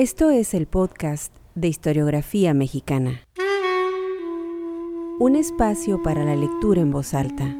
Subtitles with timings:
[0.00, 3.24] Esto es el podcast de historiografía mexicana.
[5.18, 7.56] Un espacio para la lectura en voz alta,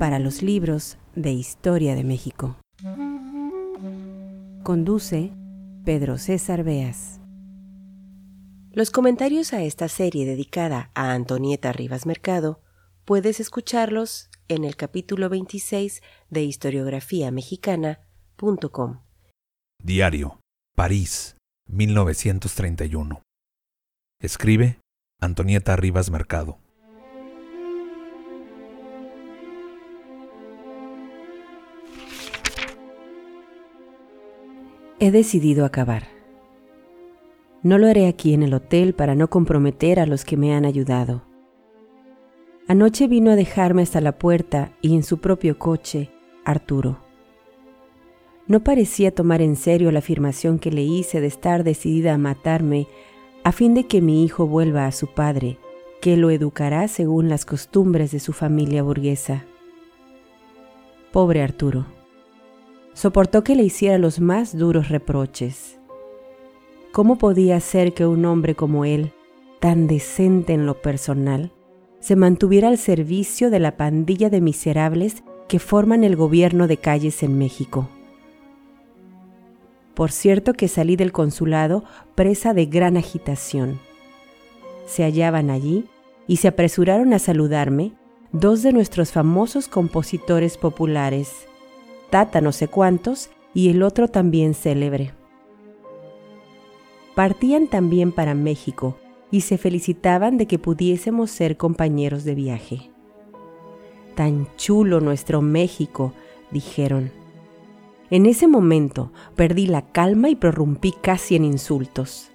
[0.00, 2.56] para los libros de historia de México.
[4.64, 5.30] Conduce
[5.84, 7.20] Pedro César Beas.
[8.72, 12.60] Los comentarios a esta serie dedicada a Antonieta Rivas Mercado
[13.04, 19.02] puedes escucharlos en el capítulo 26 de historiografiamexicana.com.
[19.84, 20.40] Diario,
[20.74, 21.36] París,
[21.72, 23.22] 1931.
[24.20, 24.80] Escribe
[25.20, 26.58] Antonieta Rivas Mercado.
[34.98, 36.08] He decidido acabar.
[37.62, 40.64] No lo haré aquí en el hotel para no comprometer a los que me han
[40.64, 41.24] ayudado.
[42.66, 46.10] Anoche vino a dejarme hasta la puerta y en su propio coche,
[46.44, 47.09] Arturo.
[48.50, 52.88] No parecía tomar en serio la afirmación que le hice de estar decidida a matarme
[53.44, 55.56] a fin de que mi hijo vuelva a su padre,
[56.00, 59.44] que lo educará según las costumbres de su familia burguesa.
[61.12, 61.86] Pobre Arturo
[62.92, 65.78] soportó que le hiciera los más duros reproches.
[66.90, 69.12] ¿Cómo podía ser que un hombre como él,
[69.60, 71.52] tan decente en lo personal,
[72.00, 77.22] se mantuviera al servicio de la pandilla de miserables que forman el gobierno de calles
[77.22, 77.88] en México?
[80.00, 81.84] Por cierto que salí del consulado
[82.14, 83.80] presa de gran agitación.
[84.86, 85.90] Se hallaban allí
[86.26, 87.92] y se apresuraron a saludarme
[88.32, 91.46] dos de nuestros famosos compositores populares,
[92.08, 95.12] Tata no sé cuántos y el otro también célebre.
[97.14, 98.96] Partían también para México
[99.30, 102.90] y se felicitaban de que pudiésemos ser compañeros de viaje.
[104.14, 106.14] Tan chulo nuestro México,
[106.50, 107.19] dijeron.
[108.10, 112.30] En ese momento perdí la calma y prorrumpí casi en insultos.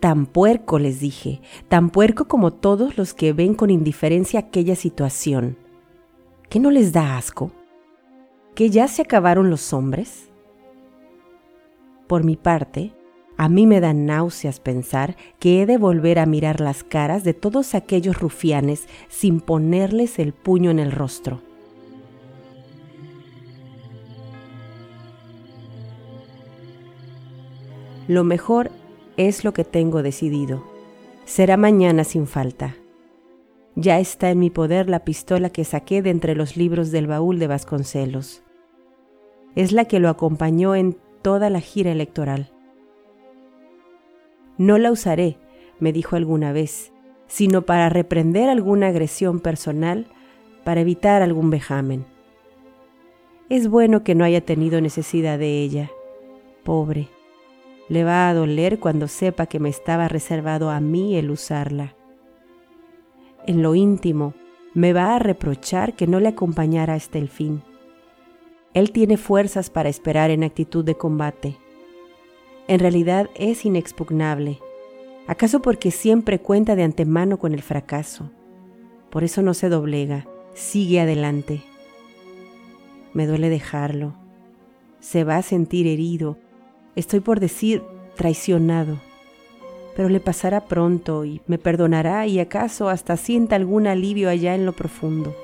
[0.00, 5.56] Tan puerco, les dije, tan puerco como todos los que ven con indiferencia aquella situación.
[6.48, 7.52] ¿Qué no les da asco?
[8.54, 10.30] que ya se acabaron los hombres?
[12.06, 12.92] Por mi parte,
[13.36, 17.34] a mí me dan náuseas pensar que he de volver a mirar las caras de
[17.34, 21.40] todos aquellos rufianes sin ponerles el puño en el rostro.
[28.08, 28.70] Lo mejor
[29.16, 30.64] es lo que tengo decidido.
[31.24, 32.76] Será mañana sin falta.
[33.74, 37.38] Ya está en mi poder la pistola que saqué de entre los libros del baúl
[37.38, 38.42] de Vasconcelos.
[39.54, 42.50] Es la que lo acompañó en toda la gira electoral.
[44.58, 45.38] No la usaré,
[45.78, 46.92] me dijo alguna vez,
[47.28, 50.06] sino para reprender alguna agresión personal,
[50.64, 52.04] para evitar algún vejamen.
[53.48, 55.90] Es bueno que no haya tenido necesidad de ella.
[56.62, 57.08] Pobre.
[57.92, 61.94] Le va a doler cuando sepa que me estaba reservado a mí el usarla
[63.46, 64.34] en lo íntimo,
[64.74, 67.62] me va a reprochar que no le acompañara hasta el fin.
[68.74, 71.56] Él tiene fuerzas para esperar en actitud de combate.
[72.68, 74.60] En realidad es inexpugnable.
[75.26, 78.30] ¿Acaso porque siempre cuenta de antemano con el fracaso?
[79.10, 81.62] Por eso no se doblega, sigue adelante.
[83.12, 84.14] Me duele dejarlo.
[85.00, 86.38] Se va a sentir herido.
[86.96, 87.82] Estoy por decir
[88.16, 88.98] traicionado
[89.94, 94.66] pero le pasará pronto y me perdonará y acaso hasta sienta algún alivio allá en
[94.66, 95.34] lo profundo.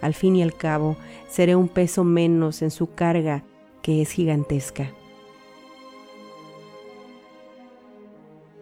[0.00, 0.96] Al fin y al cabo,
[1.28, 3.42] seré un peso menos en su carga
[3.82, 4.90] que es gigantesca.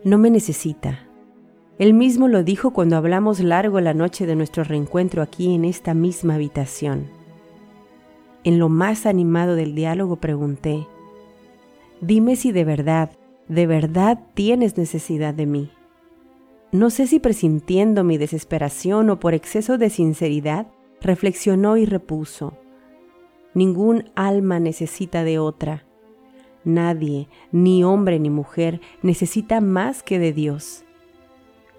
[0.05, 1.01] No me necesita.
[1.79, 5.93] Él mismo lo dijo cuando hablamos largo la noche de nuestro reencuentro aquí en esta
[5.95, 7.09] misma habitación.
[8.45, 10.87] En lo más animado del diálogo pregunté,
[12.01, 13.11] dime si de verdad
[13.49, 15.71] de verdad tienes necesidad de mí.
[16.73, 20.67] No sé si presintiendo mi desesperación o por exceso de sinceridad,
[21.01, 22.59] reflexionó y repuso,
[23.55, 25.87] Ningún alma necesita de otra.
[26.65, 30.85] Nadie, ni hombre ni mujer, necesita más que de Dios.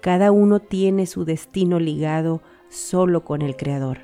[0.00, 3.98] Cada uno tiene su destino ligado solo con el Creador.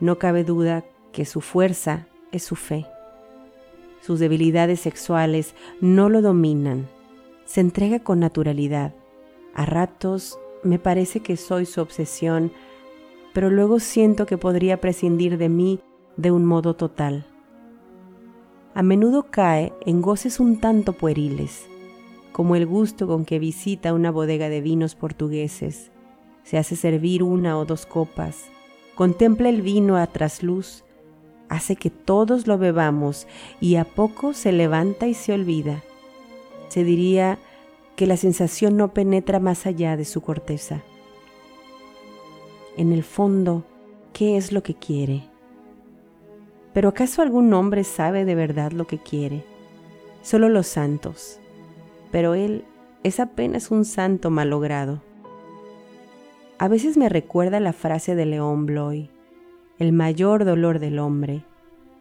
[0.00, 2.86] No cabe duda que su fuerza es su fe
[4.00, 6.88] sus debilidades sexuales no lo dominan.
[7.44, 8.94] Se entrega con naturalidad.
[9.54, 12.52] A ratos me parece que soy su obsesión,
[13.32, 15.80] pero luego siento que podría prescindir de mí
[16.16, 17.26] de un modo total.
[18.74, 21.66] A menudo cae en goces un tanto pueriles,
[22.32, 25.90] como el gusto con que visita una bodega de vinos portugueses,
[26.44, 28.44] se hace servir una o dos copas,
[28.94, 30.84] contempla el vino a trasluz
[31.50, 33.26] hace que todos lo bebamos
[33.60, 35.82] y a poco se levanta y se olvida.
[36.68, 37.38] Se diría
[37.96, 40.82] que la sensación no penetra más allá de su corteza.
[42.76, 43.64] En el fondo,
[44.14, 45.24] ¿qué es lo que quiere?
[46.72, 49.44] ¿Pero acaso algún hombre sabe de verdad lo que quiere?
[50.22, 51.40] Solo los santos.
[52.12, 52.64] Pero él
[53.02, 55.02] es apenas un santo malogrado.
[56.58, 59.10] A veces me recuerda la frase de León Bloy,
[59.80, 61.42] el mayor dolor del hombre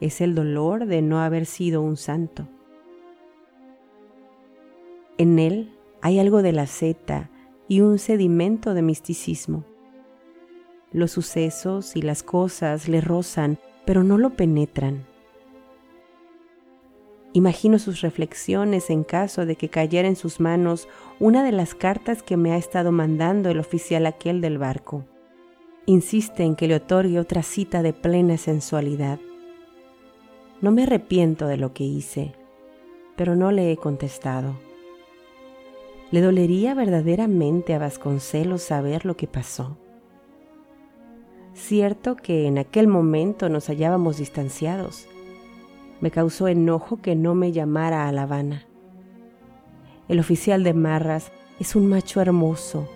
[0.01, 2.45] es el dolor de no haber sido un santo.
[5.17, 5.71] En él
[6.01, 7.29] hay algo de la seta
[7.69, 9.63] y un sedimento de misticismo.
[10.91, 15.05] Los sucesos y las cosas le rozan, pero no lo penetran.
[17.31, 22.23] Imagino sus reflexiones en caso de que cayera en sus manos una de las cartas
[22.23, 25.05] que me ha estado mandando el oficial aquel del barco
[25.85, 29.19] insiste en que le otorgue otra cita de plena sensualidad.
[30.61, 32.33] No me arrepiento de lo que hice,
[33.15, 34.55] pero no le he contestado.
[36.11, 39.77] ¿Le dolería verdaderamente a Vasconcelos saber lo que pasó?
[41.53, 45.07] Cierto que en aquel momento nos hallábamos distanciados.
[46.01, 48.65] Me causó enojo que no me llamara a La Habana.
[50.07, 52.87] El oficial de Marras es un macho hermoso,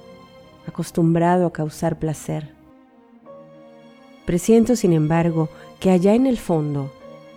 [0.65, 2.53] acostumbrado a causar placer.
[4.25, 5.49] Presiento, sin embargo,
[5.79, 6.91] que allá en el fondo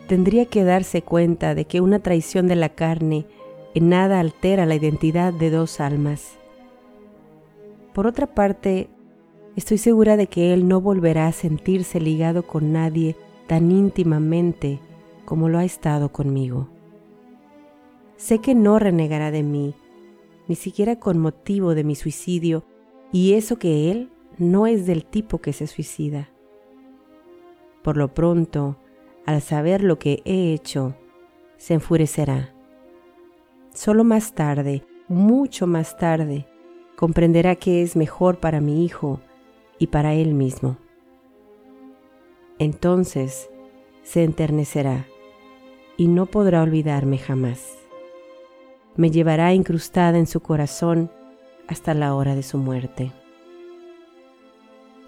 [0.06, 3.26] tendría que darse cuenta de que una traición de la carne
[3.74, 6.38] en nada altera la identidad de dos almas.
[7.92, 8.88] Por otra parte,
[9.56, 13.16] estoy segura de que él no volverá a sentirse ligado con nadie
[13.46, 14.80] tan íntimamente
[15.24, 16.68] como lo ha estado conmigo.
[18.16, 19.74] Sé que no renegará de mí,
[20.48, 22.64] ni siquiera con motivo de mi suicidio,
[23.12, 26.30] y eso que él no es del tipo que se suicida.
[27.86, 28.76] Por lo pronto,
[29.26, 30.96] al saber lo que he hecho,
[31.56, 32.52] se enfurecerá.
[33.72, 36.48] Solo más tarde, mucho más tarde,
[36.96, 39.20] comprenderá que es mejor para mi hijo
[39.78, 40.78] y para él mismo.
[42.58, 43.50] Entonces
[44.02, 45.06] se enternecerá
[45.96, 47.72] y no podrá olvidarme jamás.
[48.96, 51.08] Me llevará incrustada en su corazón
[51.68, 53.12] hasta la hora de su muerte.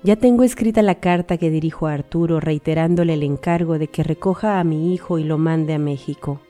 [0.05, 4.61] Ya tengo escrita la carta que dirijo a Arturo reiterándole el encargo de que recoja
[4.61, 6.41] a mi hijo y lo mande a México.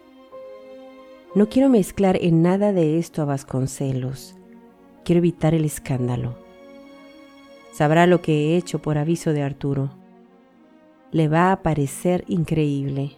[1.35, 4.35] No quiero mezclar en nada de esto a Vasconcelos.
[5.03, 6.37] Quiero evitar el escándalo.
[7.73, 9.91] Sabrá lo que he hecho por aviso de Arturo.
[11.11, 13.12] Le va a parecer increíble.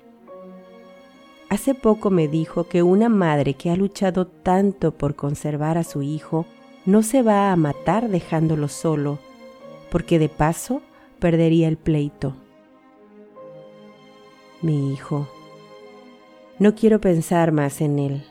[1.49, 6.03] Hace poco me dijo que una madre que ha luchado tanto por conservar a su
[6.03, 6.47] hijo
[6.87, 9.19] no se va a matar dejándolo solo
[9.90, 10.82] porque de paso
[11.19, 12.34] perdería el pleito.
[14.62, 15.28] Mi hijo.
[16.58, 18.25] No quiero pensar más en él.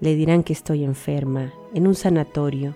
[0.00, 2.74] Le dirán que estoy enferma, en un sanatorio,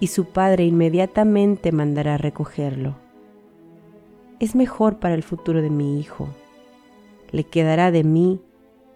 [0.00, 2.96] y su padre inmediatamente mandará a recogerlo.
[4.40, 6.28] Es mejor para el futuro de mi hijo.
[7.30, 8.40] Le quedará de mí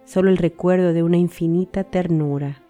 [0.05, 2.61] solo el recuerdo de una infinita ternura.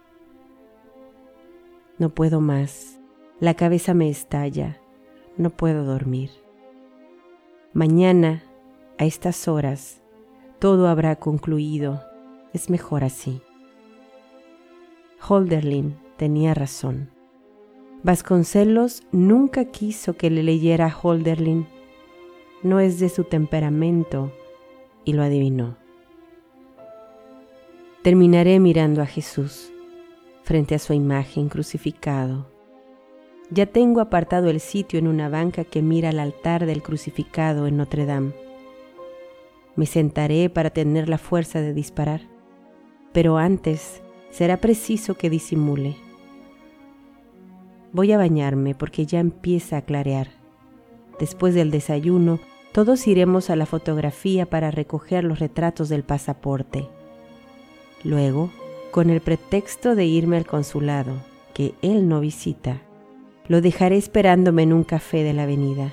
[1.97, 2.99] No puedo más.
[3.39, 4.78] La cabeza me estalla
[5.39, 6.29] no puedo dormir.
[7.71, 8.43] Mañana,
[8.97, 10.01] a estas horas,
[10.59, 12.03] todo habrá concluido.
[12.53, 13.41] Es mejor así.
[15.25, 17.09] Holderlin tenía razón.
[18.03, 21.67] Vasconcelos nunca quiso que le leyera a Holderlin.
[22.61, 24.33] No es de su temperamento
[25.05, 25.77] y lo adivinó.
[28.01, 29.71] Terminaré mirando a Jesús
[30.43, 32.58] frente a su imagen crucificado
[33.51, 37.77] ya tengo apartado el sitio en una banca que mira al altar del crucificado en
[37.77, 38.33] Notre Dame.
[39.75, 42.21] Me sentaré para tener la fuerza de disparar,
[43.11, 45.95] pero antes será preciso que disimule.
[47.91, 50.27] Voy a bañarme porque ya empieza a clarear.
[51.19, 52.39] Después del desayuno,
[52.71, 56.87] todos iremos a la fotografía para recoger los retratos del pasaporte.
[58.03, 58.51] Luego,
[58.91, 61.13] con el pretexto de irme al consulado,
[61.53, 62.81] que él no visita,
[63.49, 65.91] lo dejaré esperándome en un café de la avenida.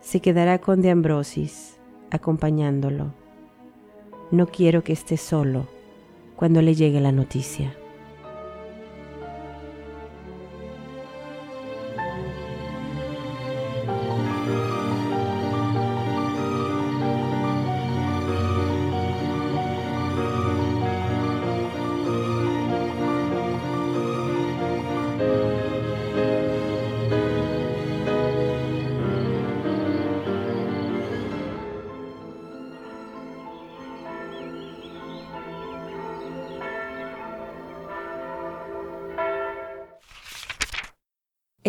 [0.00, 1.76] Se quedará con De Ambrosis,
[2.10, 3.12] acompañándolo.
[4.30, 5.66] No quiero que esté solo
[6.36, 7.76] cuando le llegue la noticia.